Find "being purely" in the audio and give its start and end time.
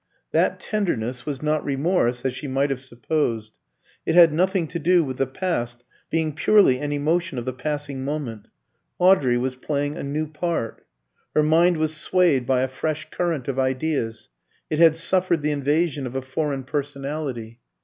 6.09-6.79